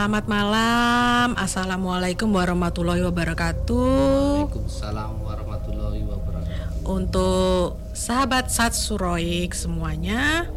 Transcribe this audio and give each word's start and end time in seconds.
Selamat 0.00 0.32
malam. 0.32 1.36
Assalamualaikum 1.36 2.32
warahmatullahi 2.32 3.04
wabarakatuh. 3.04 4.48
Waalaikumsalam 4.48 5.12
warahmatullahi 5.20 6.08
wabarakatuh. 6.08 6.88
Untuk 6.88 7.76
sahabat 7.92 8.48
Satsuroik 8.48 9.52
semuanya, 9.52 10.48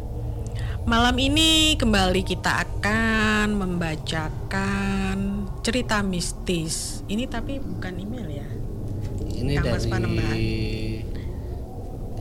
malam 0.88 1.12
ini 1.20 1.76
kembali 1.76 2.24
kita 2.24 2.64
akan 2.64 3.60
membacakan 3.60 5.44
cerita 5.60 6.00
mistis. 6.00 7.04
Ini 7.04 7.28
tapi 7.28 7.60
bukan 7.60 8.00
email 8.00 8.28
ya. 8.40 8.48
Ini 9.28 9.60
Kang 9.60 9.76
Panembahan. 9.76 10.40
dari 10.40 10.56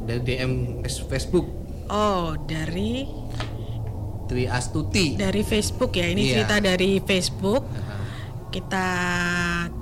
dari 0.04 0.20
DM 0.28 0.84
Facebook 1.08 1.64
Oh, 1.88 2.36
dari 2.48 3.08
Tri 4.24 4.48
Astuti. 4.48 5.16
dari 5.16 5.42
Facebook 5.42 5.92
ya. 5.94 6.08
Ini 6.08 6.22
Iya. 6.22 6.32
cerita 6.34 6.56
dari 6.60 6.98
Facebook. 7.00 7.64
Kita 8.50 8.88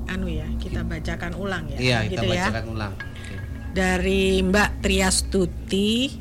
anu 0.07 0.27
ya, 0.27 0.47
kita 0.55 0.81
bacakan 0.81 1.35
ulang 1.35 1.67
ya. 1.67 1.77
Iya, 1.77 1.97
kita 2.07 2.23
gitu 2.23 2.25
ya. 2.31 2.45
bacakan 2.47 2.65
ulang. 2.69 2.93
Oke. 2.95 3.35
dari 3.71 4.43
Mbak 4.43 4.83
Triastuti 4.83 6.19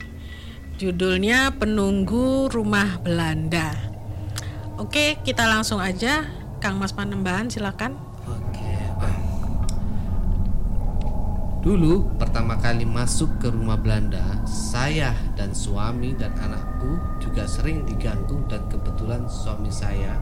judulnya 0.76 1.50
Penunggu 1.52 2.46
Rumah 2.46 3.02
Belanda. 3.02 3.74
Oke, 4.78 5.18
kita 5.20 5.44
langsung 5.44 5.76
aja 5.78 6.24
Kang 6.58 6.78
Mas 6.78 6.90
Panembahan 6.90 7.50
silakan. 7.50 7.98
Oke. 8.24 8.70
Dulu 11.60 12.16
pertama 12.16 12.56
kali 12.56 12.88
masuk 12.88 13.36
ke 13.36 13.52
rumah 13.52 13.76
Belanda, 13.76 14.24
saya 14.48 15.12
dan 15.36 15.52
suami 15.52 16.16
dan 16.16 16.32
anakku 16.40 16.96
juga 17.20 17.44
sering 17.44 17.84
digantung 17.84 18.48
dan 18.48 18.64
kebetulan 18.72 19.28
suami 19.28 19.68
saya 19.68 20.16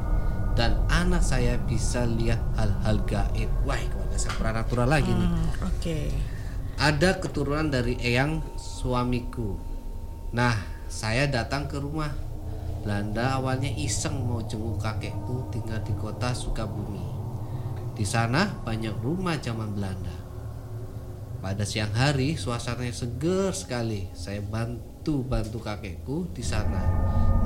dan 0.59 0.75
anak 0.91 1.22
saya 1.22 1.55
bisa 1.62 2.03
lihat 2.11 2.42
hal-hal 2.59 2.98
gaib. 3.06 3.47
Wah, 3.62 3.78
keluarga 3.78 4.19
saya 4.19 4.34
supranatural 4.34 4.89
lagi 4.91 5.14
nih. 5.14 5.31
Hmm, 5.31 5.70
Oke. 5.70 5.98
Ada 6.75 7.22
keturunan 7.22 7.70
dari 7.70 7.94
eyang 8.03 8.42
suamiku. 8.59 9.55
Nah, 10.34 10.59
saya 10.91 11.31
datang 11.31 11.70
ke 11.70 11.78
rumah 11.78 12.11
Belanda 12.83 13.39
awalnya 13.39 13.70
iseng 13.78 14.27
mau 14.27 14.42
jenguk 14.42 14.83
kakekku 14.83 15.55
tinggal 15.55 15.78
di 15.86 15.94
kota 15.94 16.34
Sukabumi. 16.34 17.06
Di 17.94 18.03
sana 18.03 18.50
banyak 18.66 18.98
rumah 18.98 19.38
zaman 19.38 19.71
Belanda. 19.78 20.28
Pada 21.38 21.62
siang 21.62 21.94
hari 21.94 22.34
suasananya 22.34 22.91
seger 22.91 23.54
sekali. 23.54 24.10
Saya 24.10 24.43
bantu 24.43 25.22
bantu 25.22 25.62
kakekku 25.62 26.34
di 26.34 26.43
sana. 26.43 26.82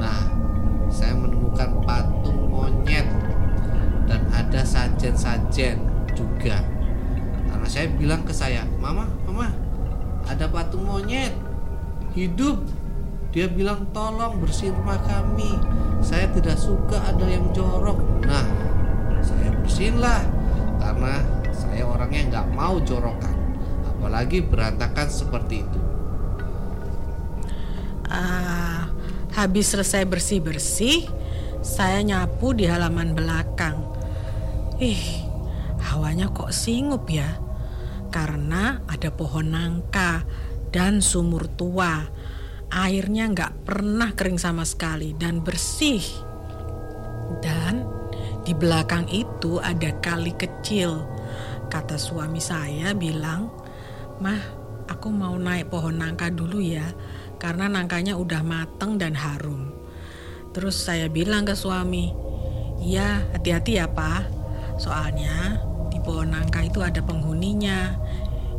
Nah, 0.00 0.32
saya 0.88 1.12
menemukan 1.12 1.76
patung 1.84 2.48
monyet 2.48 3.04
dan 4.08 4.25
ada 4.32 4.64
sajen-sajen 4.64 5.76
juga. 6.16 6.64
Karena 7.48 7.69
saya 7.69 7.86
bilang 7.92 8.25
ke 8.25 8.32
saya, 8.32 8.64
"Mama, 8.81 9.04
mama, 9.28 9.52
ada 10.25 10.48
patung 10.48 10.88
monyet 10.88 11.36
hidup." 12.16 12.64
Dia 13.32 13.48
bilang, 13.48 13.88
"Tolong 13.92 14.41
bersihin 14.41 14.76
rumah 14.76 15.00
kami. 15.04 15.52
Saya 16.00 16.32
tidak 16.32 16.56
suka 16.56 16.97
ada 16.97 17.28
yang 17.28 17.48
jorok." 17.52 18.00
Nah, 18.25 18.44
saya 19.20 19.52
bersihin 19.60 20.00
lah 20.00 20.25
karena 20.81 21.20
saya 21.52 21.88
orangnya 21.88 22.22
nggak 22.28 22.47
mau 22.52 22.76
jorokan, 22.84 23.31
apalagi 24.02 24.42
berantakan 24.42 25.06
seperti 25.06 25.62
itu. 25.62 25.80
Ah, 28.10 28.90
habis 29.38 29.70
selesai 29.70 30.02
bersih-bersih, 30.10 31.06
saya 31.62 32.02
nyapu 32.02 32.50
di 32.50 32.66
halaman 32.66 33.14
belakang. 33.14 33.78
Ih, 34.82 35.22
hawanya 35.86 36.34
kok 36.34 36.50
singup 36.50 37.06
ya? 37.06 37.30
Karena 38.10 38.82
ada 38.90 39.14
pohon 39.14 39.54
nangka 39.54 40.26
dan 40.74 40.98
sumur 40.98 41.46
tua. 41.54 42.02
Airnya 42.74 43.30
nggak 43.30 43.62
pernah 43.62 44.19
kering 44.19 44.42
sama 44.42 44.66
sekali 44.66 45.14
dan 45.14 45.46
bersih. 45.46 46.02
Dan 47.38 47.86
di 48.42 48.50
belakang 48.50 49.06
itu 49.14 49.62
ada 49.62 49.94
kali 50.02 50.34
kecil. 50.34 51.06
Kata 51.70 51.94
suami 51.94 52.42
saya 52.42 52.92
bilang, 52.98 53.61
"Mah, 54.22 54.38
aku 54.86 55.10
mau 55.10 55.34
naik 55.34 55.66
pohon 55.66 55.98
nangka 55.98 56.30
dulu 56.30 56.62
ya, 56.62 56.86
karena 57.42 57.66
nangkanya 57.66 58.14
udah 58.14 58.46
mateng 58.46 59.02
dan 59.02 59.18
harum." 59.18 59.74
Terus 60.54 60.78
saya 60.78 61.10
bilang 61.10 61.42
ke 61.42 61.58
suami, 61.58 62.14
"Iya, 62.78 63.26
hati-hati 63.34 63.82
ya, 63.82 63.90
Pak. 63.90 64.30
Soalnya 64.78 65.58
di 65.90 65.98
pohon 65.98 66.30
nangka 66.30 66.62
itu 66.62 66.78
ada 66.78 67.02
penghuninya, 67.02 67.98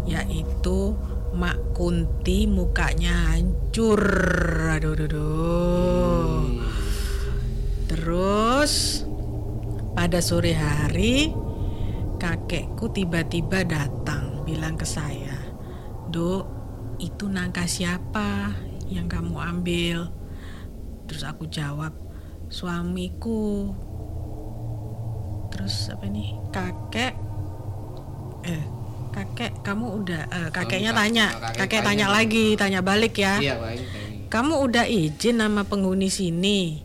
yaitu 0.03 0.99
Mak 1.33 1.73
Kunti 1.73 2.45
mukanya 2.45 3.33
hancur. 3.33 4.03
Aduh, 4.69 4.93
aduh, 4.93 5.07
aduh. 5.07 6.45
Terus 7.89 9.01
pada 9.95 10.19
sore 10.21 10.53
hari 10.53 11.33
kakekku 12.17 12.89
tiba-tiba 12.93 13.65
datang 13.65 14.41
bilang 14.45 14.75
ke 14.75 14.85
saya, 14.85 15.22
"Dok, 16.13 16.45
itu 17.01 17.25
nangka 17.25 17.65
siapa 17.65 18.53
yang 18.93 19.09
kamu 19.09 19.33
ambil?" 19.33 20.13
Terus 21.09 21.25
aku 21.25 21.49
jawab, 21.49 21.97
"Suamiku." 22.53 23.73
Terus 25.49 25.89
apa 25.89 26.05
nih? 26.09 26.29
Kakek 26.53 27.13
eh 28.43 28.63
kakek 29.13 29.61
kamu 29.61 29.85
udah 30.03 30.21
eh, 30.25 30.49
kakeknya 30.49 30.91
kak- 30.91 30.99
tanya, 30.99 31.25
kakek 31.29 31.57
kakek 31.61 31.81
tanya. 31.81 31.87
tanya 31.89 32.07
lagi, 32.09 32.45
tanya 32.57 32.79
balik 32.81 33.13
ya. 33.17 33.37
Iya, 33.37 33.55
baik. 33.61 33.85
baik. 33.85 34.29
Kamu 34.33 34.53
udah 34.65 34.85
izin 34.89 35.37
sama 35.37 35.61
penghuni 35.69 36.09
sini. 36.09 36.81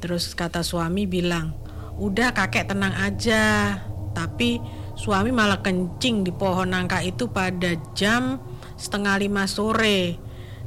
Terus 0.00 0.32
kata 0.32 0.64
suami 0.64 1.04
bilang, 1.04 1.52
udah 2.00 2.32
kakek 2.32 2.72
tenang 2.72 2.96
aja. 2.96 3.76
Tapi 4.16 4.56
suami 4.96 5.28
malah 5.28 5.60
kencing 5.60 6.24
di 6.24 6.32
pohon 6.32 6.72
nangka 6.72 7.04
itu 7.04 7.28
pada 7.28 7.76
jam 7.92 8.40
setengah 8.80 9.20
lima 9.20 9.44
sore. 9.44 10.16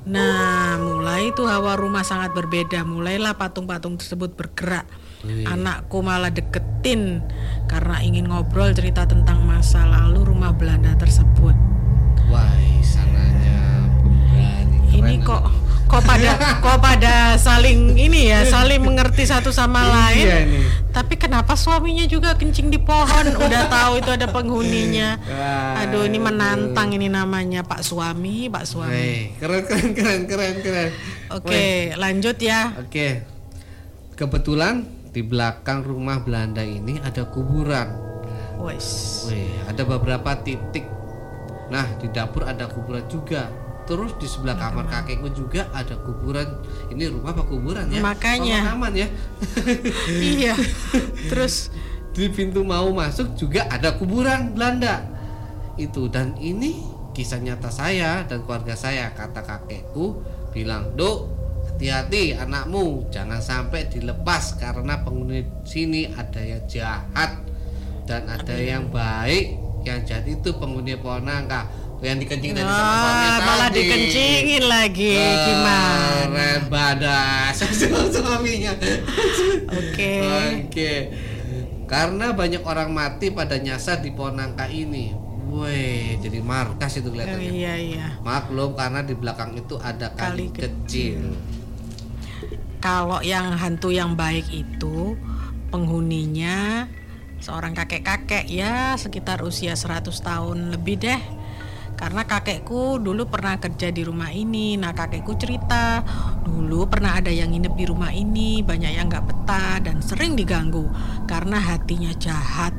Nah, 0.03 0.77
mulai 0.77 1.31
itu 1.33 1.47
hawa 1.47 1.73
rumah 1.79 2.05
sangat 2.05 2.35
berbeda. 2.37 2.85
Mulailah 2.85 3.39
patung-patung 3.39 3.97
tersebut 3.97 4.37
bergerak. 4.37 4.85
Wih. 5.23 5.47
Anakku 5.47 6.03
malah 6.03 6.29
deketin 6.29 7.23
karena 7.71 8.03
ingin 8.03 8.27
ngobrol 8.27 8.75
cerita 8.75 9.07
tentang 9.07 9.47
masa 9.47 9.87
lalu 9.87 10.27
rumah 10.27 10.51
Belanda 10.51 10.91
tersebut. 10.99 11.55
Wah, 12.27 12.51
sananya 12.83 13.87
pemberani. 14.03 14.77
Ini 14.91 15.13
kok 15.23 15.62
kok 15.93 16.03
pada 16.09 16.31
kok 16.65 16.77
pada 16.81 17.15
saling 17.37 17.93
ini 17.93 18.33
ya 18.33 18.41
saling 18.49 18.81
mengerti 18.81 19.29
satu 19.29 19.53
sama 19.53 19.85
lain. 19.85 20.25
Iya 20.25 20.39
nih. 20.49 20.65
Tapi 20.89 21.17
kenapa 21.17 21.53
suaminya 21.53 22.05
juga 22.09 22.33
kencing 22.33 22.73
di 22.73 22.81
pohon? 22.81 23.25
Udah 23.37 23.69
tahu 23.69 24.01
itu 24.01 24.09
ada 24.09 24.25
penghuninya. 24.29 25.21
Aduh 25.85 26.09
ini 26.09 26.17
menantang 26.17 26.93
ini 26.93 27.09
namanya 27.09 27.61
Pak 27.65 27.81
Suami, 27.85 28.49
Pak 28.49 28.65
Suami. 28.65 28.93
Wih, 28.93 29.21
keren 29.37 29.63
keren 29.65 29.89
keren 29.93 30.21
keren 30.29 30.55
keren. 30.61 30.89
Oke, 31.33 31.93
lanjut 31.97 32.37
ya. 32.37 32.73
Oke. 32.77 33.25
Kebetulan 34.13 34.85
di 35.09 35.25
belakang 35.25 35.81
rumah 35.81 36.21
Belanda 36.21 36.61
ini 36.61 37.01
ada 37.01 37.25
kuburan. 37.25 37.89
Wes. 38.61 39.25
Wih, 39.29 39.49
ada 39.65 39.81
beberapa 39.81 40.37
titik. 40.45 40.85
Nah, 41.73 41.89
di 41.97 42.05
dapur 42.13 42.45
ada 42.45 42.69
kuburan 42.69 43.01
juga. 43.09 43.62
Terus 43.83 44.15
di 44.15 44.27
sebelah 44.31 44.55
kamar 44.55 44.87
kakekku 44.87 45.27
juga 45.35 45.67
ada 45.75 45.99
kuburan. 45.99 46.47
Ini 46.87 47.11
rumah 47.11 47.35
apa 47.35 47.43
kuburan 47.43 47.91
ya? 47.91 47.99
Makanya. 47.99 48.71
Aman 48.71 48.95
ya. 48.95 49.07
iya. 50.33 50.55
Terus 51.27 51.67
di 52.15 52.31
pintu 52.31 52.63
mau 52.63 52.87
masuk 52.95 53.35
juga 53.35 53.67
ada 53.67 53.99
kuburan 53.99 54.55
Belanda. 54.55 55.03
Itu 55.75 56.07
dan 56.07 56.39
ini 56.39 56.79
kisah 57.11 57.43
nyata 57.43 57.67
saya 57.67 58.23
dan 58.23 58.47
keluarga 58.47 58.79
saya. 58.79 59.11
Kata 59.11 59.43
kakekku 59.43 60.23
bilang, 60.55 60.95
"Duk, 60.95 61.27
hati-hati 61.67 62.39
anakmu, 62.39 63.11
jangan 63.11 63.43
sampai 63.43 63.91
dilepas 63.91 64.55
karena 64.55 65.03
penghuni 65.03 65.43
sini 65.67 66.07
ada 66.07 66.39
yang 66.39 66.63
jahat 66.71 67.35
dan 68.07 68.31
ada 68.31 68.55
yang 68.55 68.87
baik. 68.87 69.59
Yang 69.83 69.99
jahat 70.07 70.25
itu 70.31 70.55
penghuni 70.55 70.95
pohon 70.95 71.27
nangka." 71.27 71.82
Yang 72.03 72.17
dikencing 72.27 72.51
tadi 72.51 72.67
sama 72.67 72.83
suaminya 72.93 73.31
ah, 73.31 73.39
malah 73.39 73.69
tadi. 73.71 73.79
dikencingin 73.79 74.63
lagi. 74.67 75.15
Ah, 75.15 75.37
Gimana? 75.41 76.47
Badas 76.67 77.55
suaminya. 78.13 78.73
Oke. 79.71 80.13
Oke. 80.59 80.93
Karena 81.87 82.35
banyak 82.35 82.59
orang 82.61 82.91
mati 82.91 83.31
pada 83.31 83.55
nyasar 83.55 84.03
di 84.03 84.11
pohon 84.11 84.35
nangka 84.35 84.67
ini. 84.67 85.15
Wih, 85.47 86.17
jadi 86.17 86.41
markas 86.41 86.97
itu 86.97 87.07
Oh, 87.07 87.13
kelihatannya. 87.13 87.51
iya 87.53 87.73
iya. 87.77 88.07
Maklum 88.19 88.73
karena 88.73 88.99
di 88.99 89.13
belakang 89.13 89.53
itu 89.53 89.77
ada 89.77 90.09
kali, 90.11 90.49
Kali 90.49 90.59
kecil. 90.59 91.21
Kalau 92.77 93.21
yang 93.21 93.53
hantu 93.53 93.93
yang 93.93 94.17
baik 94.17 94.49
itu 94.49 95.13
penghuninya 95.69 96.89
seorang 97.37 97.71
kakek-kakek 97.71 98.49
ya 98.49 98.95
sekitar 98.95 99.39
usia 99.39 99.71
100 99.73 100.09
tahun 100.09 100.73
lebih 100.73 100.99
deh 100.99 101.21
karena 101.93 102.25
kakekku 102.27 102.99
dulu 102.99 103.29
pernah 103.29 103.55
kerja 103.61 103.93
di 103.93 104.01
rumah 104.03 104.33
ini 104.33 104.75
nah 104.75 104.91
kakekku 104.91 105.37
cerita 105.39 106.03
dulu 106.43 106.89
pernah 106.89 107.17
ada 107.21 107.29
yang 107.29 107.53
nginep 107.53 107.73
di 107.77 107.85
rumah 107.85 108.11
ini 108.11 108.65
banyak 108.65 108.91
yang 108.97 109.07
nggak 109.07 109.25
betah 109.29 109.79
dan 109.83 110.01
sering 110.01 110.33
diganggu 110.33 110.89
karena 111.29 111.61
hatinya 111.61 112.11
jahat 112.17 112.73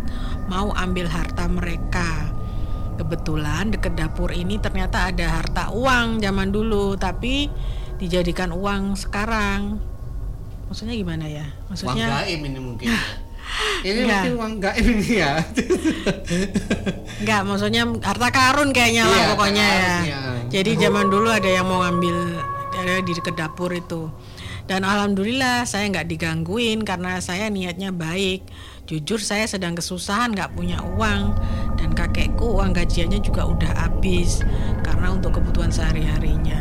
mau 0.48 0.72
ambil 0.76 1.08
harta 1.08 1.48
mereka. 1.48 2.32
Kebetulan 2.94 3.74
deket 3.74 3.98
dapur 3.98 4.30
ini 4.30 4.54
ternyata 4.62 5.10
ada 5.10 5.42
harta 5.42 5.74
uang 5.74 6.22
zaman 6.22 6.54
dulu 6.54 6.94
tapi 6.94 7.50
dijadikan 7.98 8.54
uang 8.54 8.94
sekarang. 8.94 9.82
Maksudnya 10.70 10.94
gimana 10.94 11.26
ya? 11.26 11.46
Maksudnya 11.66 12.06
Uang 12.06 12.22
gaib 12.22 12.40
ini 12.46 12.60
mungkin. 12.62 12.86
ini 13.84 14.00
Enggak. 14.08 14.16
mungkin 14.24 14.34
uang 14.40 14.54
gaib 14.64 14.86
ini 14.88 15.10
ya. 15.22 15.32
Enggak, 17.20 17.40
maksudnya 17.44 17.82
harta 18.00 18.28
karun 18.32 18.72
kayaknya 18.72 19.04
lah 19.04 19.16
Iya, 19.16 19.26
pokoknya 19.36 19.66
harta 19.68 20.08
ya. 20.08 20.20
Jadi 20.50 20.70
zaman 20.80 21.06
dulu 21.12 21.28
ada 21.28 21.50
yang 21.50 21.66
mau 21.68 21.84
ngambil 21.84 22.16
ada 22.74 22.94
di 23.00 23.12
dekat 23.12 23.34
dapur 23.36 23.70
itu. 23.70 24.08
Dan 24.64 24.80
alhamdulillah 24.80 25.68
saya 25.68 25.92
nggak 25.92 26.08
digangguin 26.08 26.88
karena 26.88 27.20
saya 27.20 27.52
niatnya 27.52 27.92
baik. 27.92 28.48
Jujur 28.84 29.20
saya 29.20 29.44
sedang 29.44 29.76
kesusahan 29.76 30.32
nggak 30.32 30.56
punya 30.56 30.80
uang 30.96 31.36
dan 31.76 31.92
kakekku 31.92 32.60
uang 32.60 32.72
gajiannya 32.72 33.20
juga 33.20 33.48
udah 33.48 33.72
habis 33.76 34.40
karena 34.80 35.12
untuk 35.12 35.36
kebutuhan 35.36 35.72
sehari-harinya. 35.72 36.60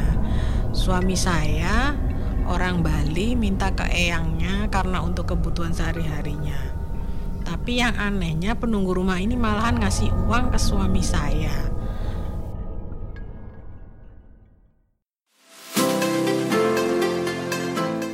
Suami 0.75 1.15
saya 1.15 1.95
orang 2.43 2.83
Bali 2.83 3.39
minta 3.39 3.71
ke 3.71 3.87
eyangnya 3.87 4.67
karena 4.67 4.99
untuk 4.99 5.31
kebutuhan 5.31 5.71
sehari-harinya. 5.71 6.82
Tapi 7.53 7.85
yang 7.85 7.93
anehnya 8.01 8.57
penunggu 8.57 8.97
rumah 8.97 9.21
ini 9.21 9.37
malahan 9.37 9.77
ngasih 9.77 10.09
uang 10.25 10.49
ke 10.49 10.57
suami 10.57 11.05
saya. 11.05 11.53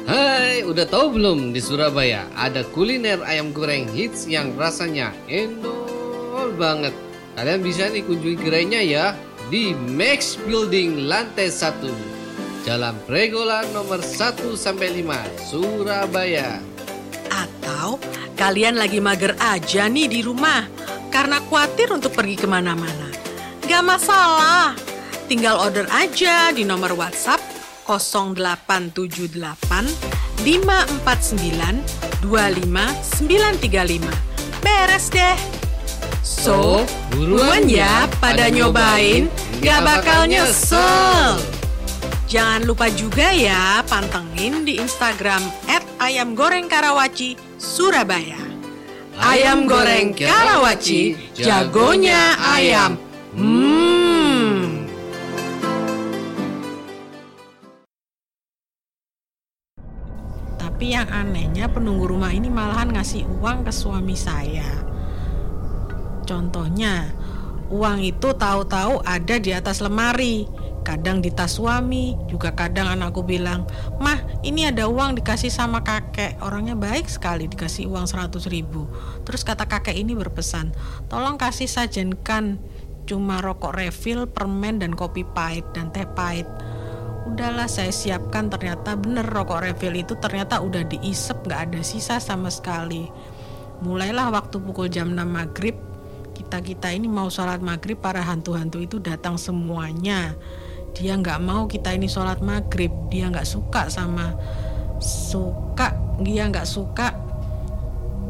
Hai, 0.04 0.68
udah 0.68 0.84
tahu 0.92 1.16
belum 1.16 1.56
di 1.56 1.64
Surabaya 1.64 2.28
ada 2.36 2.68
kuliner 2.76 3.24
ayam 3.24 3.56
goreng 3.56 3.88
hits 3.96 4.28
yang 4.28 4.52
rasanya 4.60 5.16
endol 5.32 6.52
banget. 6.60 6.92
Kalian 7.40 7.64
bisa 7.64 7.88
nih 7.88 8.04
kunjungi 8.04 8.44
gerainya 8.44 8.84
ya 8.84 9.16
di 9.48 9.72
Max 9.72 10.36
Building 10.36 11.08
lantai 11.08 11.48
1. 11.48 12.68
Jalan 12.68 13.00
Pregolan 13.08 13.72
nomor 13.72 14.04
1 14.04 14.36
sampai 14.60 15.00
5, 15.00 15.16
Surabaya. 15.48 16.60
Atau 17.40 18.04
kalian 18.36 18.76
lagi 18.76 19.00
mager 19.00 19.32
aja 19.40 19.88
nih 19.88 20.12
di 20.12 20.20
rumah 20.20 20.68
karena 21.08 21.40
khawatir 21.48 21.96
untuk 21.96 22.12
pergi 22.12 22.36
ke 22.36 22.48
mana-mana. 22.48 23.08
Gak 23.64 23.84
masalah, 23.86 24.76
tinggal 25.30 25.62
order 25.62 25.86
aja 25.94 26.50
di 26.52 26.66
nomor 26.66 26.98
WhatsApp 26.98 27.40
0878 27.86 30.42
549 30.42 32.26
25935. 32.26 34.02
Beres 34.60 35.08
deh. 35.10 35.38
So, 36.22 36.86
buruan 37.16 37.66
ya 37.66 38.06
pada 38.22 38.54
nyobain, 38.54 39.32
gak 39.64 39.82
bakal 39.82 40.30
nyesel. 40.30 41.59
Jangan 42.30 42.62
lupa 42.62 42.86
juga 42.94 43.34
ya 43.34 43.82
pantengin 43.90 44.62
di 44.62 44.78
Instagram 44.78 45.42
@ayam 45.98 46.38
goreng 46.38 46.70
Karawaci 46.70 47.34
Surabaya. 47.58 48.38
Ayam 49.18 49.66
goreng 49.66 50.14
Karawaci, 50.14 51.18
jagonya 51.34 52.38
ayam. 52.38 53.02
Hmm. 53.34 54.86
Tapi 60.62 60.86
yang 60.94 61.10
anehnya 61.10 61.66
penunggu 61.66 62.14
rumah 62.14 62.30
ini 62.30 62.46
malahan 62.54 62.94
ngasih 62.94 63.26
uang 63.42 63.66
ke 63.66 63.74
suami 63.74 64.14
saya. 64.14 64.70
Contohnya, 66.30 67.10
uang 67.70 68.02
itu 68.02 68.34
tahu-tahu 68.34 69.06
ada 69.06 69.36
di 69.38 69.54
atas 69.54 69.80
lemari, 69.80 70.50
kadang 70.82 71.22
di 71.22 71.30
tas 71.30 71.62
suami, 71.62 72.18
juga 72.26 72.58
kadang 72.58 72.90
anakku 72.90 73.22
bilang, 73.22 73.70
"Mah, 74.02 74.18
ini 74.42 74.66
ada 74.66 74.90
uang 74.90 75.22
dikasih 75.22 75.54
sama 75.54 75.86
kakek." 75.86 76.42
Orangnya 76.42 76.74
baik 76.74 77.06
sekali 77.06 77.46
dikasih 77.46 77.86
uang 77.86 78.10
100 78.10 78.50
ribu. 78.50 78.90
Terus 79.22 79.46
kata 79.46 79.70
kakek 79.70 79.94
ini 79.94 80.18
berpesan, 80.18 80.74
"Tolong 81.08 81.38
kasih 81.38 81.70
sajenkan 81.70 82.58
cuma 83.06 83.42
rokok 83.42 83.74
refill, 83.78 84.26
permen 84.26 84.82
dan 84.82 84.98
kopi 84.98 85.22
pahit 85.22 85.66
dan 85.78 85.94
teh 85.94 86.10
pahit." 86.10 86.50
Udahlah 87.30 87.70
saya 87.70 87.94
siapkan 87.94 88.50
ternyata 88.50 88.98
bener 88.98 89.22
rokok 89.30 89.62
refill 89.62 89.94
itu 89.94 90.18
ternyata 90.18 90.66
udah 90.66 90.82
diisep 90.90 91.46
nggak 91.46 91.70
ada 91.70 91.82
sisa 91.86 92.18
sama 92.18 92.50
sekali. 92.50 93.06
Mulailah 93.86 94.34
waktu 94.34 94.58
pukul 94.58 94.90
jam 94.90 95.14
6 95.14 95.30
maghrib 95.30 95.89
kita-kita 96.40 96.96
ini 96.96 97.12
mau 97.12 97.28
sholat 97.28 97.60
maghrib 97.60 98.00
para 98.00 98.24
hantu-hantu 98.24 98.80
itu 98.80 98.96
datang 99.04 99.36
semuanya. 99.36 100.40
Dia 100.96 101.20
nggak 101.20 101.44
mau 101.44 101.68
kita 101.68 101.92
ini 101.92 102.08
sholat 102.08 102.40
maghrib, 102.40 102.90
dia 103.12 103.28
nggak 103.28 103.44
suka 103.44 103.92
sama 103.92 104.40
suka 105.00 105.96
dia 106.20 106.48
nggak 106.48 106.68
suka 106.68 107.16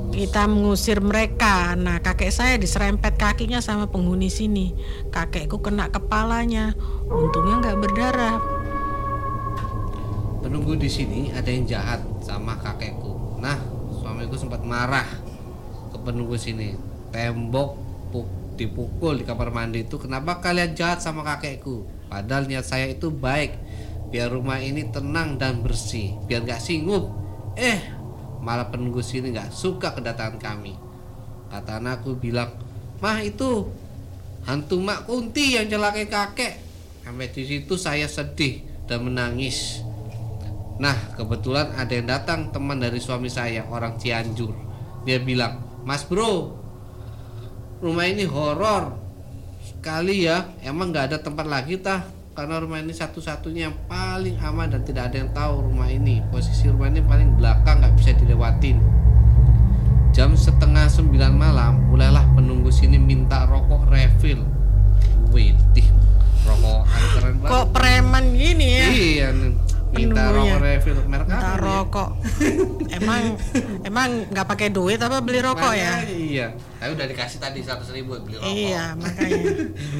kita 0.09 0.49
mengusir 0.49 1.05
mereka. 1.05 1.77
Nah, 1.77 2.01
kakek 2.01 2.33
saya 2.33 2.57
diserempet 2.57 3.13
kakinya 3.13 3.61
sama 3.61 3.85
penghuni 3.85 4.25
sini. 4.33 4.73
Kakekku 5.13 5.61
kena 5.61 5.93
kepalanya. 5.93 6.73
Untungnya 7.05 7.61
nggak 7.61 7.77
berdarah. 7.77 8.41
Penunggu 10.41 10.73
di 10.81 10.89
sini 10.89 11.29
ada 11.29 11.45
yang 11.53 11.69
jahat 11.69 12.01
sama 12.25 12.57
kakekku. 12.57 13.37
Nah, 13.37 13.61
suamiku 14.01 14.33
sempat 14.33 14.65
marah 14.65 15.05
ke 15.93 15.97
penunggu 16.01 16.33
sini. 16.41 16.73
Tembok 17.13 17.88
dipukul 18.59 19.21
di 19.21 19.23
kamar 19.23 19.55
mandi 19.55 19.87
itu 19.87 19.95
kenapa 19.95 20.43
kalian 20.43 20.75
jahat 20.75 20.99
sama 20.99 21.23
kakekku? 21.23 21.87
Padahal 22.11 22.49
niat 22.49 22.67
saya 22.67 22.89
itu 22.91 23.07
baik, 23.13 23.55
biar 24.11 24.33
rumah 24.33 24.59
ini 24.59 24.89
tenang 24.89 25.39
dan 25.39 25.61
bersih, 25.63 26.17
biar 26.25 26.43
gak 26.43 26.59
singup. 26.59 27.13
Eh, 27.55 27.79
malah 28.43 28.67
penunggu 28.67 28.99
sini 28.99 29.31
gak 29.31 29.53
suka 29.53 29.95
kedatangan 29.95 30.41
kami. 30.41 30.73
Kata 31.49 31.77
anakku 31.77 32.17
bilang, 32.17 32.51
mah 32.99 33.21
itu 33.21 33.69
hantu 34.43 34.81
mak 34.81 35.05
kunti 35.05 35.55
yang 35.55 35.69
celakai 35.69 36.09
kakek. 36.09 36.53
Sampai 37.05 37.29
di 37.31 37.43
situ 37.45 37.73
saya 37.79 38.05
sedih 38.05 38.61
dan 38.85 39.05
menangis. 39.05 39.81
Nah, 40.79 40.95
kebetulan 41.13 41.75
ada 41.75 41.91
yang 41.91 42.07
datang 42.07 42.49
teman 42.55 42.79
dari 42.79 42.97
suami 43.03 43.27
saya, 43.27 43.67
orang 43.67 43.99
Cianjur. 43.99 44.55
Dia 45.03 45.19
bilang, 45.19 45.59
Mas 45.83 46.07
bro, 46.07 46.58
rumah 47.79 48.05
ini 48.07 48.27
horor 48.27 48.95
sekali 49.63 50.27
ya. 50.27 50.51
Emang 50.63 50.91
nggak 50.91 51.11
ada 51.11 51.17
tempat 51.19 51.47
lagi 51.47 51.79
tah? 51.79 52.03
Karena 52.35 52.55
rumah 52.59 52.79
ini 52.79 52.95
satu-satunya 52.95 53.67
yang 53.67 53.75
paling 53.91 54.39
aman 54.39 54.71
dan 54.71 54.81
tidak 54.87 55.11
ada 55.11 55.17
yang 55.19 55.31
tahu 55.35 55.67
rumah 55.71 55.91
ini. 55.91 56.23
Posisi 56.31 56.71
rumah 56.71 56.87
ini 56.87 57.03
paling 57.03 57.35
belakang, 57.35 57.83
nggak 57.83 57.95
bisa 57.99 58.15
dilewatin. 58.15 58.79
Jam 60.15 60.35
setengah 60.39 60.87
sembilan 60.87 61.33
malam, 61.35 61.91
mulailah 61.91 62.23
penunggu 62.35 62.71
sini 62.71 62.95
minta 62.95 63.43
rokok 63.43 63.91
refill. 63.91 64.39
Widih, 65.35 65.59
minta 70.19 70.27
Penunggunya. 70.29 70.53
rokok 70.53 70.67
refill 70.67 70.99
merek 71.07 71.27
apa 71.29 71.55
rokok. 71.57 72.09
emang 72.91 73.21
emang 73.81 74.09
nggak 74.27 74.47
pakai 74.47 74.67
duit 74.69 74.99
apa 74.99 75.17
beli 75.23 75.39
rokok 75.39 75.73
ya? 75.73 75.93
Makanya 75.95 76.11
Iya. 76.11 76.47
Tapi 76.77 76.91
udah 76.93 77.07
dikasih 77.07 77.39
tadi 77.39 77.59
100 77.63 77.95
ribu 77.95 78.11
beli 78.19 78.35
rokok. 78.35 78.51
Iya, 78.51 78.83
makanya. 78.93 79.39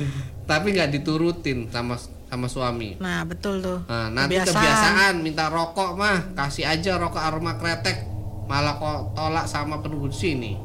Tapi 0.50 0.68
nggak 0.72 0.90
diturutin 0.92 1.70
sama 1.70 1.96
sama 2.26 2.46
suami. 2.46 2.98
Nah, 2.98 3.26
betul 3.26 3.58
tuh. 3.60 3.80
Nah, 3.86 4.10
nanti 4.10 4.38
kebiasaan 4.38 5.18
minta 5.20 5.48
rokok 5.48 5.96
mah 5.96 6.36
kasih 6.36 6.68
aja 6.68 6.98
rokok 6.98 7.18
aroma 7.18 7.56
kretek 7.56 8.06
malah 8.46 8.76
kok 8.76 9.14
tolak 9.14 9.46
sama 9.46 9.78
penunggu 9.78 10.10
sini 10.10 10.58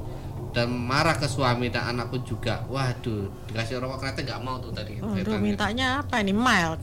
dan 0.55 0.71
marah 0.71 1.19
ke 1.19 1.27
suami 1.27 1.67
dan 1.67 1.91
anakku 1.91 2.23
juga. 2.23 2.63
Waduh 2.71 3.27
dikasih 3.51 3.83
rokok 3.83 3.99
kretek 4.07 4.31
nggak 4.31 4.41
mau 4.47 4.63
tuh 4.63 4.71
tadi 4.71 5.03
Waduh, 5.03 5.19
setannya. 5.19 5.43
mintanya 5.43 5.87
apa 5.99 6.23
ini? 6.23 6.31
Mild? 6.31 6.79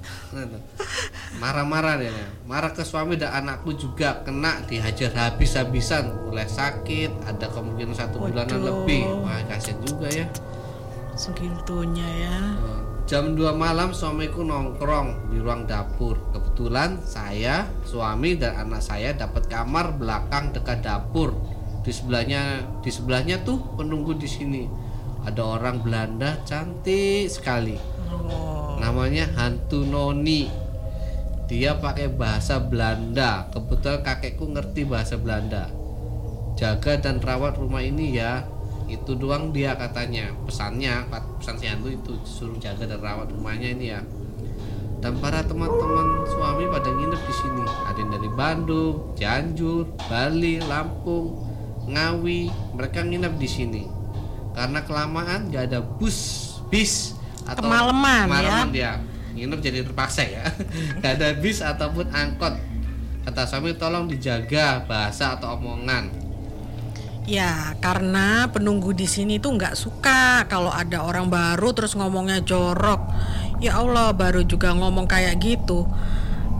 marah-marah 1.39 1.95
dia 1.95 2.11
marah 2.43 2.75
ke 2.75 2.83
suami 2.83 3.15
dan 3.15 3.31
anakku 3.31 3.71
juga. 3.79 4.21
Kena 4.27 4.59
dihajar 4.67 5.15
habis-habisan. 5.15 6.27
Mulai 6.27 6.51
sakit 6.51 7.23
ada 7.23 7.47
kemungkinan 7.47 7.95
satu 7.95 8.19
bulanan 8.19 8.59
Waduh. 8.59 8.83
lebih. 8.83 9.03
Wah 9.23 9.39
kasihan 9.47 9.79
juga 9.79 10.11
ya. 10.11 10.27
Segitunya 11.15 12.07
ya. 12.27 12.37
jam 13.07 13.35
2 13.35 13.43
malam 13.59 13.91
suamiku 13.91 14.39
nongkrong 14.43 15.31
di 15.31 15.43
ruang 15.43 15.67
dapur. 15.67 16.15
Kebetulan 16.31 16.95
saya 17.03 17.67
suami 17.83 18.39
dan 18.39 18.55
anak 18.55 18.79
saya 18.79 19.11
dapat 19.11 19.51
kamar 19.51 19.95
belakang 19.99 20.55
dekat 20.55 20.79
dapur 20.79 21.35
di 21.81 21.89
sebelahnya 21.89 22.61
di 22.85 22.89
sebelahnya 22.93 23.41
tuh 23.41 23.57
penunggu 23.77 24.13
di 24.17 24.29
sini. 24.29 24.63
Ada 25.21 25.61
orang 25.61 25.85
Belanda 25.85 26.41
cantik 26.45 27.29
sekali. 27.29 27.77
Oh. 28.11 28.75
namanya 28.81 29.29
hantu 29.39 29.87
noni. 29.87 30.51
Dia 31.47 31.77
pakai 31.77 32.11
bahasa 32.11 32.59
Belanda. 32.59 33.47
Kebetulan 33.51 34.01
kakekku 34.01 34.49
ngerti 34.51 34.87
bahasa 34.87 35.15
Belanda. 35.19 35.69
Jaga 36.57 36.99
dan 36.99 37.19
rawat 37.21 37.59
rumah 37.59 37.83
ini 37.83 38.17
ya. 38.17 38.43
Itu 38.87 39.15
doang 39.15 39.55
dia 39.55 39.75
katanya. 39.75 40.31
Pesannya 40.47 41.07
pesan 41.39 41.55
si 41.59 41.67
hantu 41.67 41.91
itu 41.91 42.13
suruh 42.23 42.57
jaga 42.59 42.87
dan 42.87 42.99
rawat 42.99 43.29
rumahnya 43.31 43.69
ini 43.77 43.85
ya. 43.93 44.01
Dan 45.01 45.17
para 45.17 45.41
teman-teman 45.43 46.23
suami 46.29 46.65
pada 46.71 46.87
nginep 46.87 47.21
di 47.21 47.33
sini. 47.35 47.63
Ada 47.67 47.99
yang 47.99 48.11
dari 48.15 48.29
Bandung 48.31 48.95
Cianjur 49.17 49.91
Bali 50.07 50.61
Lampung 50.63 51.50
Ngawi 51.91 52.47
mereka 52.73 53.03
nginep 53.03 53.33
di 53.35 53.49
sini 53.51 53.83
karena 54.55 54.83
kelamaan 54.83 55.51
gak 55.51 55.71
ada 55.71 55.79
bus 55.79 56.49
bis 56.71 57.15
atau 57.47 57.67
Kemalaman, 57.67 58.27
ya. 58.27 58.27
kemalaman 58.27 58.69
dia 58.71 58.91
nginep 59.31 59.59
jadi 59.63 59.79
terpaksa 59.87 60.23
ya 60.27 60.43
gak 61.03 61.19
ada 61.19 61.35
bis 61.39 61.63
ataupun 61.63 62.11
angkot 62.11 62.55
kata 63.27 63.47
suami 63.47 63.75
tolong 63.77 64.09
dijaga 64.09 64.83
bahasa 64.87 65.37
atau 65.37 65.55
omongan 65.55 66.31
Ya, 67.29 67.77
karena 67.77 68.49
penunggu 68.49 68.97
di 68.97 69.05
sini 69.05 69.37
tuh 69.37 69.53
nggak 69.53 69.77
suka 69.77 70.49
kalau 70.49 70.73
ada 70.73 71.05
orang 71.05 71.29
baru 71.29 71.69
terus 71.69 71.93
ngomongnya 71.93 72.41
jorok. 72.41 72.97
Ya 73.61 73.77
Allah, 73.77 74.09
baru 74.09 74.41
juga 74.41 74.73
ngomong 74.73 75.05
kayak 75.05 75.37
gitu. 75.37 75.85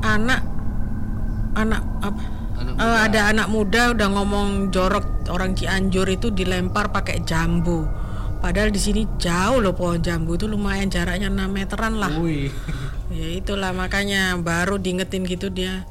Anak 0.05 0.45
anak 1.57 1.81
apa? 2.05 2.40
Anak 2.61 2.73
Eh, 2.77 2.97
ada 3.09 3.33
anak 3.33 3.47
muda 3.49 3.97
udah 3.97 4.07
ngomong 4.13 4.69
jorok 4.69 5.25
orang 5.33 5.57
Cianjur 5.57 6.05
itu 6.05 6.29
dilempar 6.29 6.93
pakai 6.93 7.25
jambu. 7.25 7.89
Padahal 8.41 8.73
di 8.73 8.81
sini 8.81 9.05
jauh 9.21 9.61
loh 9.61 9.77
pohon 9.77 10.01
jambu 10.01 10.33
itu 10.33 10.49
lumayan 10.49 10.89
jaraknya 10.89 11.29
6 11.29 11.45
meteran 11.49 11.97
lah. 11.97 12.13
Wih. 12.21 12.53
Ya 13.11 13.27
itulah 13.27 13.75
makanya 13.75 14.39
baru 14.39 14.79
diingetin 14.79 15.27
gitu 15.27 15.51
dia 15.51 15.83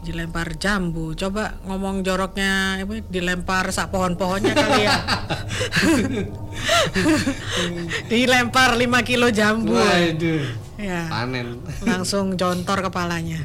dilempar 0.00 0.56
jambu. 0.56 1.12
Coba 1.12 1.60
ngomong 1.68 2.00
joroknya 2.00 2.80
apa 2.80 3.04
dilempar 3.04 3.68
sak 3.68 3.92
pohon-pohonnya 3.92 4.56
kali 4.56 4.88
ya. 4.88 4.96
dilempar 8.12 8.80
5 8.80 8.88
kilo 9.04 9.28
jambu. 9.28 9.76
Waduh. 9.76 10.40
Ya, 10.80 11.04
Panen. 11.12 11.60
langsung 11.84 12.40
jontor 12.40 12.80
kepalanya. 12.80 13.44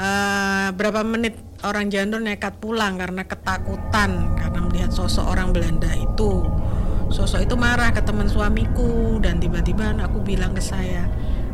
Eh, 0.00 0.68
berapa 0.80 1.04
menit 1.04 1.36
orang 1.64 1.92
Jandor 1.92 2.24
nekat 2.24 2.56
pulang 2.56 2.96
karena 2.96 3.24
ketakutan 3.28 4.36
karena 4.36 4.58
melihat 4.64 4.90
sosok 4.92 5.28
orang 5.28 5.52
Belanda 5.52 5.92
itu. 5.92 6.44
Sosok 7.10 7.42
itu 7.42 7.54
marah 7.58 7.90
ke 7.90 8.00
teman 8.06 8.30
suamiku 8.30 9.18
dan 9.18 9.42
tiba-tiba 9.42 9.90
anakku 9.90 10.22
bilang 10.22 10.54
ke 10.54 10.62
saya, 10.62 11.10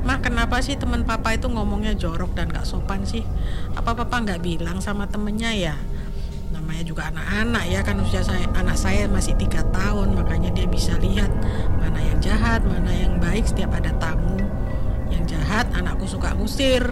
Mah 0.06 0.22
kenapa 0.22 0.62
sih 0.62 0.78
teman 0.78 1.02
papa 1.02 1.34
itu 1.34 1.50
ngomongnya 1.50 1.90
jorok 1.98 2.38
dan 2.38 2.46
gak 2.46 2.62
sopan 2.62 3.02
sih? 3.02 3.26
Apa 3.75 3.90
papa 3.98 4.22
nggak 4.22 4.38
bilang 4.38 4.78
sama 4.78 5.10
temennya 5.10 5.50
ya? 5.50 5.75
Namanya 6.54 6.86
juga 6.86 7.10
anak-anak 7.10 7.64
ya 7.66 7.82
kan 7.82 7.98
usia 7.98 8.22
saya 8.22 8.46
anak 8.54 8.78
saya 8.78 9.10
masih 9.10 9.34
tiga 9.34 9.66
tahun 9.75 10.14
makanya 10.14 10.54
dia 10.54 10.70
bisa 10.70 10.94
lihat 11.02 11.26
mana 11.82 11.98
yang 11.98 12.22
jahat 12.22 12.62
mana 12.62 12.94
yang 12.94 13.18
baik 13.18 13.50
setiap 13.50 13.75
ada 13.75 13.90
tamu 13.98 14.38
yang 15.10 15.26
jahat 15.26 15.66
anakku 15.75 16.06
suka 16.06 16.38
ngusir 16.38 16.86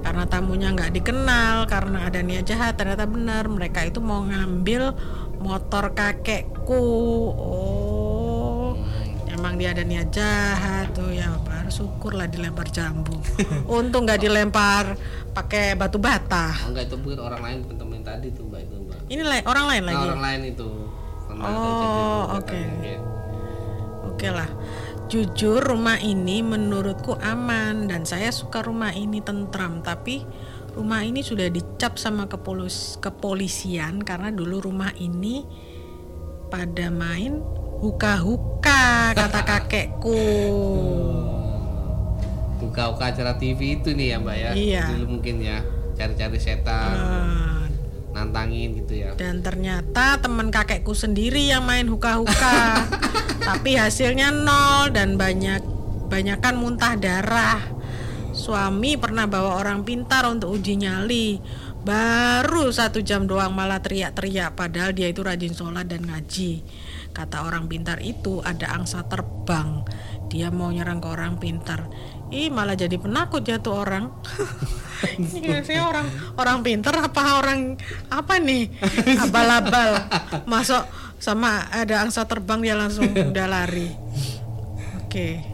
karena 0.00 0.24
tamunya 0.24 0.68
nggak 0.70 0.92
dikenal 0.92 1.64
karena 1.64 1.98
ada 2.04 2.20
niat 2.20 2.44
jahat 2.44 2.74
ternyata 2.74 3.04
benar 3.04 3.44
mereka 3.46 3.82
itu 3.82 3.98
mau 3.98 4.22
ngambil 4.22 4.96
motor 5.38 5.92
kakekku 5.92 6.86
oh 7.30 8.76
emang 9.26 9.56
dia 9.56 9.70
ada 9.70 9.82
niat 9.82 10.08
jahat 10.10 10.90
tuh 10.90 11.10
ya 11.10 11.28
baru 11.40 11.68
syukurlah 11.68 12.26
dilempar 12.26 12.68
jambu 12.68 13.14
untung 13.70 14.04
nggak 14.04 14.20
dilempar 14.20 14.96
pakai 15.30 15.72
batu 15.74 15.96
bata 15.96 16.52
Oh 16.60 16.70
enggak 16.70 16.84
itu 16.86 16.96
bukan 16.96 17.20
orang 17.22 17.40
lain 17.40 17.58
temen 17.70 18.00
tadi 18.00 18.28
tuh 18.30 18.44
mbak 18.44 18.60
itu 18.62 18.76
mbak. 18.78 18.98
ini 19.06 19.22
la- 19.22 19.46
orang 19.46 19.64
lain 19.66 19.82
Nah, 19.82 19.90
lagi 19.90 20.04
orang 20.06 20.22
lain 20.22 20.40
itu. 20.48 20.68
Pernah 21.22 21.46
Oh, 21.46 21.62
kejadian 21.62 22.18
oke. 22.34 22.42
katanya. 22.50 22.96
Oke 24.02 24.28
lah. 24.28 24.48
Jujur 25.10 25.58
rumah 25.58 25.98
ini 25.98 26.38
menurutku 26.38 27.18
aman 27.18 27.90
dan 27.90 28.06
saya 28.06 28.30
suka 28.30 28.62
rumah 28.62 28.94
ini 28.94 29.18
tentram 29.18 29.82
tapi 29.82 30.22
rumah 30.78 31.02
ini 31.02 31.26
sudah 31.26 31.50
dicap 31.50 31.98
sama 31.98 32.30
kepolis 32.30 32.94
kepolisian 33.02 34.06
karena 34.06 34.30
dulu 34.30 34.70
rumah 34.70 34.94
ini 35.02 35.42
pada 36.46 36.94
main 36.94 37.42
huka-huka 37.82 39.10
kata 39.18 39.42
kakekku. 39.42 40.22
Buka-buka 42.62 43.10
acara 43.10 43.34
TV 43.34 43.82
itu 43.82 43.90
nih 43.90 44.14
ya 44.14 44.16
mbak 44.22 44.36
ya. 44.38 44.50
Iya. 44.54 44.84
Dulu 44.94 45.18
mungkin 45.18 45.42
ya 45.42 45.58
cari-cari 45.98 46.38
setan, 46.38 46.94
Ah, 46.94 47.66
nantangin 48.14 48.78
gitu 48.78 48.94
ya. 48.94 49.18
Dan 49.18 49.42
ternyata 49.42 50.22
teman 50.22 50.54
kakekku 50.54 50.94
sendiri 50.94 51.50
yang 51.50 51.66
main 51.66 51.90
huka-huka. 51.90 52.78
Tapi 53.40 53.76
hasilnya 53.80 54.28
nol 54.30 54.92
dan 54.92 55.16
banyak 55.16 55.64
banyakan 56.12 56.54
muntah 56.60 56.94
darah. 57.00 57.60
Suami 58.30 58.94
pernah 58.94 59.26
bawa 59.26 59.58
orang 59.58 59.82
pintar 59.82 60.28
untuk 60.28 60.54
uji 60.54 60.78
nyali. 60.78 61.40
Baru 61.80 62.68
satu 62.68 63.00
jam 63.00 63.24
doang 63.24 63.56
malah 63.56 63.80
teriak-teriak 63.80 64.52
padahal 64.52 64.92
dia 64.92 65.08
itu 65.08 65.24
rajin 65.24 65.56
sholat 65.56 65.88
dan 65.88 66.04
ngaji. 66.04 66.60
Kata 67.10 67.42
orang 67.48 67.66
pintar 67.66 67.98
itu 68.04 68.44
ada 68.44 68.76
angsa 68.76 69.02
terbang. 69.08 69.82
Dia 70.30 70.52
mau 70.52 70.70
nyerang 70.70 71.02
ke 71.02 71.08
orang 71.10 71.40
pintar. 71.40 71.90
Ih 72.30 72.52
malah 72.52 72.78
jadi 72.78 72.94
penakut 73.00 73.42
jatuh 73.42 73.82
orang. 73.82 74.12
Ini 75.16 75.80
orang 75.80 76.06
orang 76.36 76.58
pintar 76.60 76.92
apa 77.00 77.40
orang 77.40 77.80
apa 78.12 78.36
nih 78.36 78.68
abal-abal 79.24 79.96
masuk 80.44 80.84
sama 81.20 81.68
ada 81.68 82.00
angsa 82.00 82.24
terbang 82.24 82.64
dia 82.64 82.74
langsung 82.74 83.04
udah 83.30 83.46
lari. 83.46 83.92
Oke. 85.04 85.44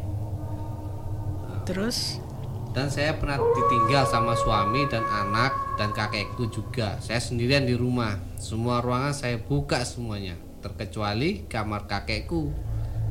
Terus 1.66 2.22
Dan 2.70 2.92
saya 2.92 3.16
pernah 3.16 3.40
ditinggal 3.40 4.04
sama 4.04 4.36
suami 4.36 4.84
dan 4.86 5.00
anak 5.02 5.80
dan 5.80 5.96
kakekku 5.96 6.44
juga. 6.52 7.00
Saya 7.00 7.16
sendirian 7.18 7.64
di 7.64 7.72
rumah. 7.72 8.20
Semua 8.36 8.84
ruangan 8.84 9.16
saya 9.16 9.40
buka 9.40 9.80
semuanya, 9.80 10.36
terkecuali 10.60 11.48
kamar 11.48 11.88
kakekku. 11.88 12.52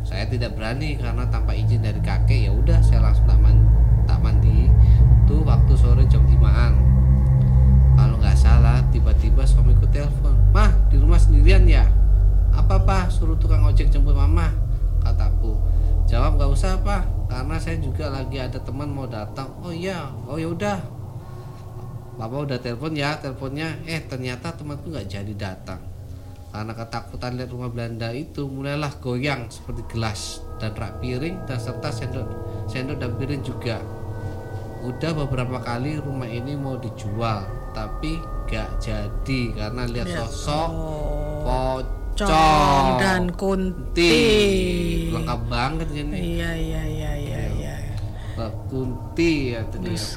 Saya 0.05 0.29
tidak 0.29 0.53
berani 0.53 1.01
karena 1.01 1.25
tanpa 1.33 1.57
izin 1.57 1.81
dari 1.81 1.97
kakek 1.97 2.45
ya 2.45 2.53
udah 2.53 2.77
saya 2.85 3.09
langsung 3.09 3.25
tak, 3.25 3.41
man- 3.41 3.65
tak 4.05 4.21
mandi. 4.21 4.69
Itu 5.25 5.41
waktu 5.41 5.73
sore 5.73 6.05
jam 6.05 6.21
5-an. 6.23 6.73
Kalau 7.97 8.15
nggak 8.21 8.37
salah 8.37 8.85
tiba-tiba 8.93 9.41
suamiku 9.49 9.89
telepon, 9.89 10.37
"Mah, 10.53 10.69
di 10.93 11.01
rumah 11.01 11.17
sendirian 11.17 11.65
ya?" 11.65 11.89
"Apa, 12.55 12.81
Pak? 12.81 13.11
Suruh 13.11 13.35
tukang 13.35 13.63
ojek 13.67 13.91
jemput 13.91 14.15
Mama." 14.15 14.49
Kataku. 15.03 15.59
Jawab 16.05 16.37
nggak 16.37 16.51
usah, 16.53 16.79
Pak, 16.85 17.29
karena 17.29 17.57
saya 17.57 17.77
juga 17.81 18.09
lagi 18.13 18.37
ada 18.37 18.61
teman 18.61 18.89
mau 18.89 19.09
datang. 19.09 19.49
Oh 19.61 19.73
iya, 19.73 20.09
oh 20.29 20.37
ya 20.37 20.49
udah. 20.49 20.77
Bapak 22.15 22.47
udah 22.47 22.57
telepon 22.61 22.95
ya, 22.95 23.19
teleponnya. 23.19 23.75
Eh, 23.83 23.99
ternyata 24.07 24.55
temanku 24.55 24.87
nggak 24.87 25.09
jadi 25.11 25.33
datang. 25.35 25.81
Karena 26.55 26.71
ketakutan 26.71 27.35
lihat 27.35 27.51
rumah 27.51 27.67
Belanda 27.67 28.15
itu 28.15 28.47
mulailah 28.47 28.95
goyang 29.03 29.51
seperti 29.51 29.83
gelas 29.91 30.39
dan 30.55 30.71
rak 30.71 31.03
piring 31.03 31.43
dan 31.43 31.59
serta 31.59 31.91
sendok 31.91 32.23
sendok 32.71 32.95
dan 32.95 33.11
piring 33.19 33.43
juga. 33.43 33.83
Udah 34.79 35.11
beberapa 35.11 35.59
kali 35.59 35.99
rumah 35.99 36.31
ini 36.31 36.55
mau 36.55 36.79
dijual, 36.79 37.43
tapi 37.75 38.23
gak 38.47 38.79
jadi 38.79 39.41
karena 39.51 39.83
lihat 39.83 40.07
Ya. 40.07 40.23
sosok 40.23 40.69
pocong 41.43 42.04
Cong 42.15 42.95
dan 42.95 43.27
kunti. 43.35 44.15
lengkap 45.11 45.41
banget 45.51 45.87
ini. 45.91 46.39
Iya 46.39 46.51
iya 46.55 46.81
iya 46.87 47.11
iya 47.19 47.41
iya. 47.51 47.75
kunti 48.71 49.51
ya 49.51 49.67
itu 49.67 49.75
dia. 49.83 49.87
Terus 49.91 50.15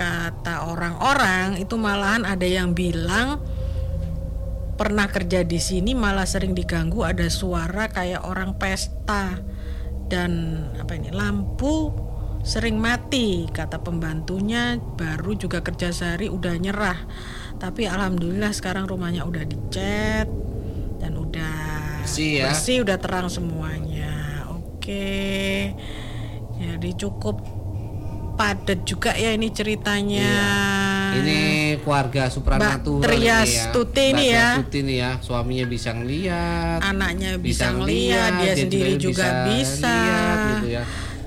kata 0.00 0.72
orang-orang 0.72 1.60
itu 1.60 1.76
malahan 1.76 2.24
ada 2.24 2.48
yang 2.48 2.72
bilang 2.72 3.44
pernah 4.80 5.12
kerja 5.12 5.44
di 5.44 5.60
sini 5.60 5.92
malah 5.92 6.24
sering 6.24 6.56
diganggu 6.56 7.04
ada 7.04 7.28
suara 7.28 7.92
kayak 7.92 8.24
orang 8.24 8.56
pesta. 8.56 9.44
Dan 10.08 10.56
apa 10.80 10.96
ini 10.96 11.12
lampu 11.12 11.92
sering 12.40 12.80
mati 12.80 13.44
kata 13.52 13.84
pembantunya. 13.84 14.80
Baru 14.80 15.36
juga 15.36 15.60
kerja 15.60 15.92
sehari 15.92 16.32
udah 16.32 16.56
nyerah. 16.56 16.96
Tapi 17.60 17.84
alhamdulillah 17.84 18.56
sekarang 18.56 18.88
rumahnya 18.88 19.28
udah 19.28 19.44
dicat 19.44 20.52
Bersih 22.02 22.30
ya. 22.42 22.50
bersih 22.50 22.76
udah 22.82 22.98
terang 22.98 23.26
semuanya 23.30 24.44
oke 24.50 25.14
jadi 26.58 26.90
cukup 26.98 27.42
padat 28.34 28.82
juga 28.82 29.12
ya 29.14 29.30
ini 29.36 29.48
ceritanya 29.52 30.32
Ini 31.12 31.40
keluarga 31.84 32.32
Supranatural 32.32 33.04
ini 33.04 33.28
ya. 33.28 33.44
Mbak 33.68 33.92
nih 34.16 34.26
ya. 34.32 34.46
Triastuti 34.56 34.78
nih 34.80 34.96
ya. 34.96 35.10
Suaminya 35.20 35.66
bisa 35.68 35.90
ngeliat. 35.92 36.78
anaknya 36.80 37.36
bisa 37.36 37.68
bisa 37.68 37.76
ngeliat, 37.76 38.30
dia 38.40 38.52
sendiri 38.56 38.92
juga 38.96 39.44
bisa. 39.52 39.92
lihat 39.92 40.38
gitu 40.48 40.68
ya. 40.72 40.82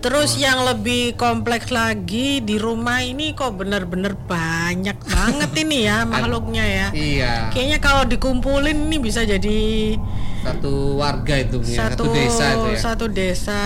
Terus 0.05 0.37
yang 0.37 0.61
lebih 0.69 1.17
kompleks 1.17 1.73
lagi 1.73 2.37
di 2.37 2.61
rumah 2.61 3.01
ini 3.01 3.33
kok 3.33 3.57
bener-bener 3.57 4.13
banyak 4.13 4.93
banget 5.01 5.51
ini 5.65 5.89
ya 5.89 6.05
makhluknya 6.05 6.61
ya. 6.61 6.87
Iya. 6.93 7.33
Kayaknya 7.49 7.79
kalau 7.81 8.05
dikumpulin 8.05 8.85
ini 8.85 9.01
bisa 9.01 9.25
jadi 9.25 9.97
Satu 10.45 11.01
warga 11.01 11.41
itu 11.41 11.57
ya, 11.65 11.89
satu 11.89 12.05
satu 12.05 12.13
desa 12.13 12.45
itu 12.53 12.69
ya. 12.69 12.77
satu 12.77 13.05
desa. 13.09 13.61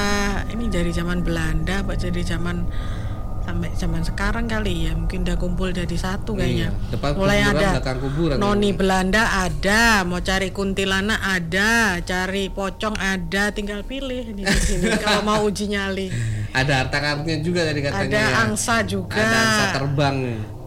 Ini 0.48 0.66
dari 0.72 0.96
zaman 0.96 1.28
Belanda, 1.28 1.84
Pak 1.84 2.08
jadi 2.08 2.24
zaman 2.24 2.64
sampai 3.50 3.70
zaman 3.74 4.02
sekarang 4.06 4.46
kali 4.46 4.86
ya. 4.86 4.94
Mungkin 4.94 5.26
udah 5.26 5.38
kumpul 5.42 5.74
jadi 5.74 5.98
satu 5.98 6.38
kayaknya. 6.38 6.70
Iya. 6.70 6.92
Depan 6.94 7.10
Mulai 7.18 7.38
kuburan, 7.42 7.58
ada 7.58 7.68
belakang 7.74 8.00
kuburan. 8.00 8.36
Noni 8.38 8.72
Belanda 8.78 9.24
ada, 9.42 9.82
mau 10.06 10.22
cari 10.22 10.50
kuntilanak 10.54 11.18
ada, 11.18 11.98
cari 12.06 12.54
pocong 12.54 12.94
ada, 12.96 13.50
tinggal 13.50 13.82
pilih 13.82 14.38
di 14.38 14.46
sini 14.46 14.94
kalau 15.04 15.26
mau 15.26 15.42
uji 15.42 15.74
nyali. 15.74 16.14
Ada 16.54 16.86
harta 16.86 16.98
karunnya 17.02 17.42
juga 17.42 17.66
tadi 17.66 17.82
katanya. 17.82 18.10
Ada 18.10 18.22
ya. 18.22 18.38
angsa 18.46 18.76
juga. 18.86 19.18
Ada 19.18 19.38
angsa 19.42 19.66
terbang. 19.74 20.16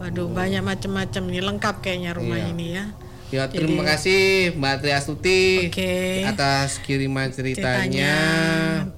Waduh, 0.03 0.29
banyak 0.31 0.63
macam-macam 0.63 1.23
ini 1.31 1.41
lengkap 1.41 1.75
kayaknya 1.79 2.11
rumah 2.19 2.39
Iya. 2.39 2.51
ini 2.51 2.67
ya. 2.75 2.85
Ya 3.33 3.49
terima 3.49 3.81
kasih 3.81 4.53
Mbak 4.61 4.85
Triastuti 4.85 5.73
Oke. 5.73 6.21
atas 6.29 6.77
kiriman 6.85 7.33
ceritanya. 7.33 7.81
Ceritanya 7.81 8.13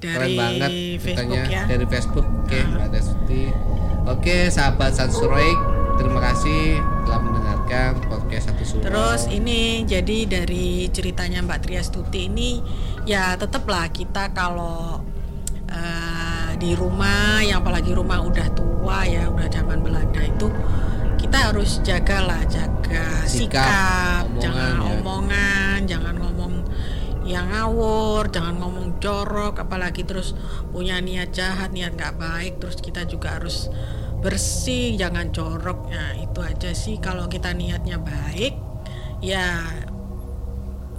Keren 0.02 0.10
dari 0.10 0.34
banget 0.34 0.70
Facebook 0.98 1.06
ceritanya 1.06 1.42
ya. 1.46 1.62
dari 1.70 1.86
Facebook. 1.86 2.26
Oke, 2.42 2.58
Mbak 2.58 2.66
Triastuti. 2.66 2.73
Oke, 4.24 4.48
sahabat 4.48 4.96
Sansuroik, 4.96 5.60
terima 6.00 6.16
kasih 6.16 6.80
telah 7.04 7.20
mendengarkan 7.20 8.00
podcast 8.08 8.48
satu 8.48 8.64
suro. 8.64 8.80
Terus 8.80 9.28
ini 9.28 9.84
jadi 9.84 10.24
dari 10.24 10.88
ceritanya 10.88 11.44
Mbak 11.44 11.60
Triastuti 11.68 12.32
ini 12.32 12.56
ya 13.04 13.36
tetaplah 13.36 13.92
kita 13.92 14.32
kalau 14.32 15.04
eh, 15.68 16.56
di 16.56 16.72
rumah 16.72 17.44
yang 17.44 17.60
apalagi 17.60 17.92
rumah 17.92 18.24
udah 18.24 18.48
tua 18.56 19.04
ya 19.04 19.28
udah 19.28 19.44
zaman 19.44 19.84
Belanda 19.84 20.24
itu 20.24 20.48
kita 21.20 21.52
harus 21.52 21.84
jagalah 21.84 22.40
jaga 22.48 23.28
Sikap, 23.28 24.24
sikap, 24.24 24.24
omongan 24.24 24.40
jangan 24.40 24.72
ya. 24.72 24.88
omongan, 25.04 25.78
jangan 25.84 26.14
ngomong 26.16 26.54
yang 27.28 27.52
ngawur, 27.52 28.32
jangan 28.32 28.56
ngomong 28.56 28.96
jorok, 29.04 29.60
apalagi 29.60 30.08
terus 30.08 30.32
punya 30.72 30.96
niat 31.04 31.28
jahat, 31.37 31.76
niat 31.76 31.92
nggak 31.92 32.16
baik, 32.16 32.56
terus 32.56 32.80
kita 32.80 33.04
juga 33.04 33.37
harus 33.37 33.68
bersih, 34.24 34.96
jangan 34.96 35.28
jorok. 35.28 35.92
Nah 35.92 36.16
itu 36.16 36.40
aja 36.40 36.72
sih 36.72 36.96
kalau 36.96 37.28
kita 37.28 37.52
niatnya 37.52 38.00
baik, 38.00 38.56
ya 39.20 39.60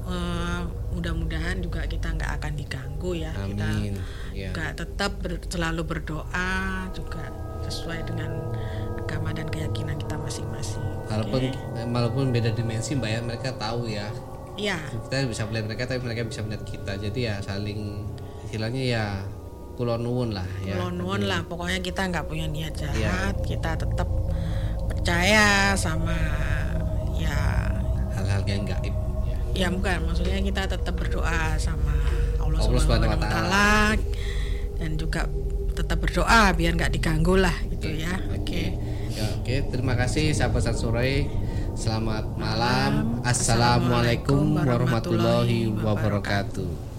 eh, 0.05 0.61
mudah-mudahan 0.93 1.59
juga 1.65 1.89
kita 1.89 2.13
nggak 2.13 2.31
akan 2.37 2.53
diganggu 2.53 3.11
ya. 3.17 3.33
Kita 3.33 3.65
Amin. 3.65 3.97
Ya. 4.31 4.53
juga 4.53 4.65
tetap 4.77 5.11
ber- 5.19 5.41
selalu 5.49 5.81
berdoa 5.81 6.85
juga 6.93 7.33
sesuai 7.65 8.05
dengan 8.05 8.29
agama 9.01 9.33
dan 9.33 9.49
keyakinan 9.49 9.97
kita 9.97 10.15
masing-masing. 10.21 10.85
Walaupun 11.09 11.41
walaupun 11.89 12.25
beda 12.29 12.53
dimensi 12.53 12.93
Mbak 12.93 13.09
ya, 13.09 13.19
mereka 13.25 13.49
tahu 13.57 13.89
ya. 13.89 14.07
Ya, 14.55 14.79
Kita 14.87 15.27
bisa 15.27 15.43
melihat 15.51 15.67
mereka 15.67 15.83
tapi 15.83 15.99
mereka 15.99 16.23
bisa 16.23 16.39
melihat 16.45 16.63
kita. 16.63 16.95
Jadi 16.95 17.27
ya 17.27 17.43
saling 17.43 18.07
istilahnya 18.47 18.83
ya 18.87 19.05
kulon 19.75 20.01
nuwun 20.01 20.29
lah 20.31 20.47
ya. 20.63 20.79
Kulon 20.79 20.93
nuwun 20.99 21.21
lah 21.27 21.43
pokoknya 21.45 21.79
kita 21.83 22.07
nggak 22.07 22.25
punya 22.31 22.47
niat 22.47 22.73
jahat 22.75 23.35
kita 23.43 23.75
tetap 23.75 24.07
percaya 24.87 25.75
sama 25.75 26.15
ya 27.15 27.67
Hal-hal 28.15 28.41
yang 28.47 28.63
gaib. 28.63 28.95
Ya. 29.27 29.37
ya 29.53 29.67
bukan 29.71 30.07
maksudnya 30.07 30.39
kita 30.39 30.61
tetap 30.71 30.95
berdoa 30.95 31.59
sama 31.59 31.91
Allah, 32.39 32.59
Allah 32.63 32.79
Subhanahu 32.79 33.11
wa 33.11 33.19
taala 33.19 33.69
dan 34.79 34.91
juga 34.95 35.27
tetap 35.75 35.99
berdoa 35.99 36.55
biar 36.55 36.71
nggak 36.75 36.91
diganggu 36.95 37.35
lah 37.35 37.55
gitu 37.67 37.91
ya 37.91 38.15
oke 38.31 38.95
Ya, 39.15 39.31
oke, 39.31 39.71
terima 39.71 39.95
kasih 39.95 40.35
sahabat 40.35 40.67
Sansurai. 40.67 41.23
Selamat 41.71 42.35
malam. 42.35 43.23
Assalamualaikum 43.23 44.59
warahmatullahi 44.59 45.71
wabarakatuh. 45.71 46.94